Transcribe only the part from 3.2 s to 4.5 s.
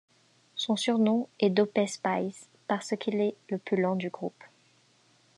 est le plus lent du groupe.